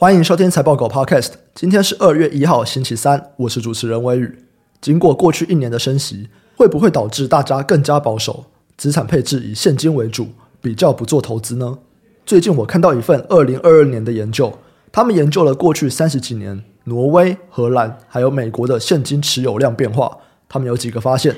[0.00, 1.32] 欢迎收听财报狗 Podcast。
[1.56, 4.44] 今天是二月一号，星期三，我是主持人微宇。
[4.80, 8.44] 经过过去一年的升息，会不会导致大家更加保守，
[8.76, 10.28] 资产配置以现金为主，
[10.60, 11.78] 比较不做投资呢？
[12.24, 14.56] 最近我看到一份二零二二年的研究，
[14.92, 20.18] 他们研究了过去三十几年挪威、荷兰还有美国的现金持有量变化。
[20.48, 21.34] 他们有几个发现：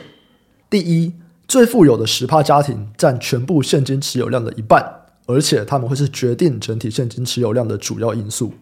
[0.69, 1.15] 第一，
[1.49, 5.00] 最富有的十趴家庭占全部现金持有量的一半。
[5.31, 8.53] 而且他们会是决定整体现金持有量的主要因素，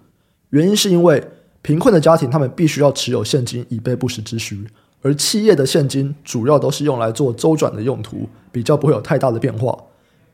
[0.51, 1.27] 原因是因为
[1.63, 4.67] 贫困的家庭他们必须要持有现金以备不时之需，
[5.01, 9.77] 而企业的现金主要都是用来做周转的用途，比较不会有太大的变化。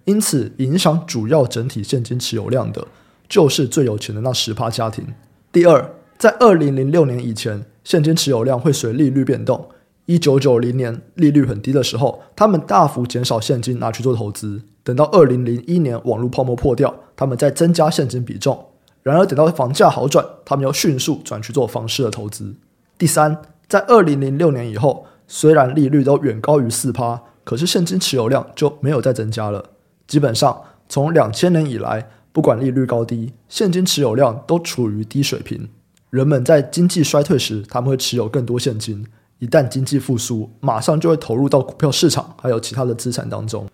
[0.06, 2.86] 因此，影响主要整体现金持有量的，
[3.28, 5.06] 就是最有钱的那十趴家庭。
[5.52, 9.68] 第二，在二零零六年以前，现金持有量会随利率变动。
[10.06, 14.62] 一九九零年利率很低的时候，他们大幅减少现金拿去做投资。
[14.82, 18.66] 等到二零零一年网络泡沫破掉，他们再增加现金比重。
[19.02, 22.54] 然而等到房价好转，他们又迅速转去做房市的投资。
[22.98, 29.70] 第三，在二零零六年以后，虽然利率都远高于四趴，可是现金持有量就没有再增加了。
[30.06, 35.70] 基本上从两千年以来，不管利率高低，现金持有量都处于低水平。
[36.10, 39.06] 人们在经济衰退时，他们会持有更多现金。
[39.40, 43.68] 一旦经济复苏，马上就会投入到股票市场，还有其他的资产当中。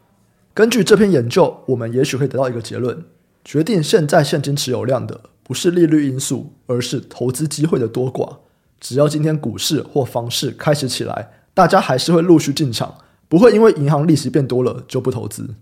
[0.52, 3.04] 根据这篇研究，我们也许会得到一个结论：
[3.44, 8.38] 决定现在现金持有量的不是利率因素，而是投资机会的多寡。
[8.80, 12.96] 只要今天股市或房市开始起来，大家还是会陆续进场，
[13.28, 15.54] 不会因为银行利息变多了就不投资。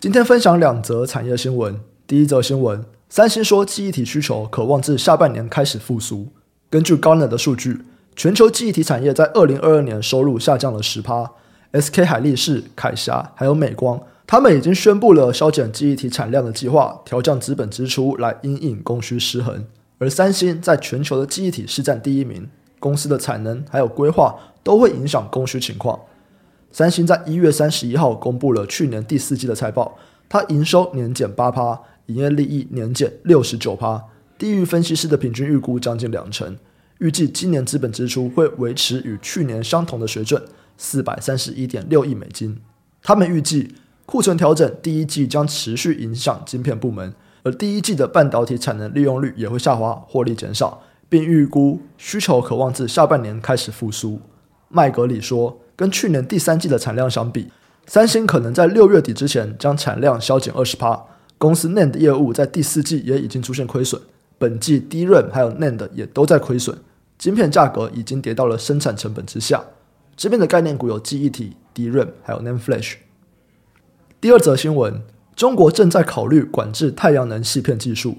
[0.00, 1.78] 今天分享两则产业新闻。
[2.06, 6.28] 第一则新闻：三星说记忆体需求可望自下半年开始复苏。
[6.68, 7.82] 根据 Gartner 的数据。
[8.14, 11.32] 全球记忆体产业在二零二二年收入下降了十趴。
[11.72, 19.64] SK 海力士、凯霞还有美光，他们已经宣布了削减记忆体产量的计划，调降资本支出来因应供需失衡。
[19.96, 22.46] 而三星在全球的记忆体市占第一名，
[22.78, 25.98] 公司的产能还有规划都会影响供需情况。
[26.70, 29.96] 三星在一月三十一号公布了去年第四季的财报，
[30.28, 34.04] 它营收年减八趴，营业利益年减六十九趴，
[34.36, 36.58] 低于分析师的平均预估将近两成。
[37.02, 40.40] 预计今年资本支出会维持与去年相同的水准，
[40.78, 42.56] 四百三十一点六亿美金。
[43.02, 43.74] 他们预计
[44.06, 47.12] 库存调整第一季将持续影响晶片部门，
[47.42, 54.20] 而第一季的半导体产能利用率也会下滑，获利减少，并预估需求可望自下半年开始复苏。
[54.68, 57.50] 麦格里说，跟去年第三季的产量相比，
[57.88, 61.04] 三星可能在六月底之前将产量削减二十趴。
[61.36, 64.00] 公司 NAND 业务在第四季也已经出现亏损，
[64.38, 66.78] 本季 DRAM 还有 NAND 也都在亏损。
[67.22, 69.62] 晶片价格已经跌到了生产成本之下。
[70.16, 72.94] 这边的概念股有记忆体、DRAM，还有 NAND Flash。
[74.20, 75.00] 第二则新闻：
[75.36, 78.16] 中国正在考虑管制太阳能矽片技术。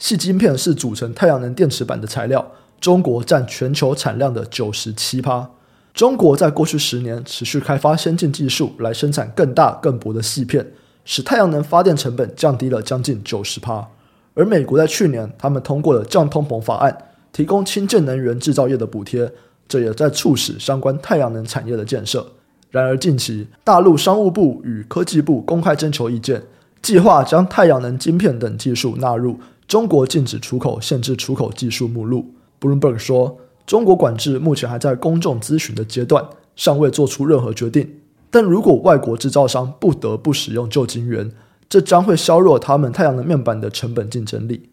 [0.00, 2.50] 矽晶片是组成太阳能电池板的材料，
[2.80, 5.48] 中国占全球产量的九十七趴。
[5.94, 10.72] 中国在过去十年持续开发先进技术来生产更大更薄的矽片，
[11.04, 13.86] 使太阳能发电成本降低了将近九十趴。
[14.34, 17.06] 而美国在去年，他们通过了降通膨法案。
[17.32, 19.32] 提供清洁能源制造业的补贴，
[19.68, 22.26] 这也在促使相关太阳能产业的建设。
[22.70, 26.42] 然而，近期大陆商务部与科技部公开征求意见，
[26.80, 32.32] 计划将太阳能晶片等技术纳入中国禁止出口、限制出口技术目录。
[32.60, 36.24] Bloomberg 说，中国管制目前还在公众咨询的阶段，
[36.54, 37.88] 尚未做出任何决定。
[38.30, 41.28] 但如果外国制造商不得不使用旧晶圆，
[41.68, 44.70] 这将会削弱他们太阳能面板的成本竞争力。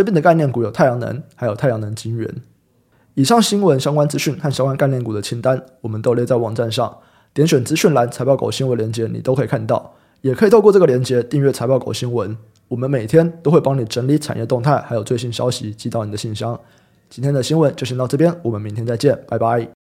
[0.00, 2.26] 这边的概念股有太阳能，还有太阳能晶圆。
[3.12, 6.96] 以上新闻相关资讯和相关概念股的清单，我们都列在网站上。
[7.34, 9.94] 点选资讯栏财报狗新闻链接，你都可以看到。
[10.22, 12.34] 也可以透过这个链接订阅财报狗新闻。
[12.68, 16.58] 我们每天都会帮你整理产业动态，还有最新消息寄到你的信箱。
[17.10, 19.79] 今天的新闻就先到这边，我们明天再见，拜拜。